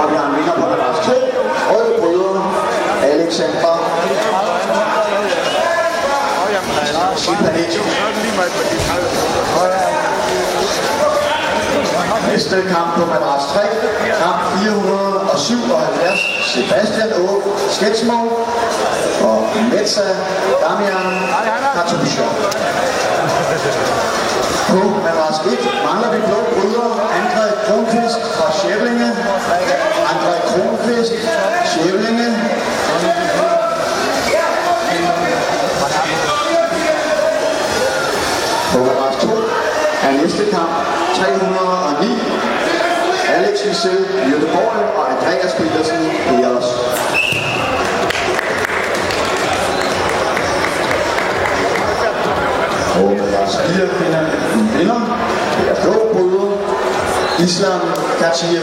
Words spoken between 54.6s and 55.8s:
vinder. Det